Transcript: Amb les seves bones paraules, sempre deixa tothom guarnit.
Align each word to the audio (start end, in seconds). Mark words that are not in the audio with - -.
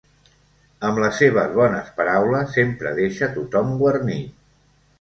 Amb 0.87 1.01
les 1.03 1.19
seves 1.23 1.53
bones 1.59 1.91
paraules, 1.99 2.55
sempre 2.57 2.97
deixa 3.03 3.31
tothom 3.39 3.71
guarnit. 3.85 4.37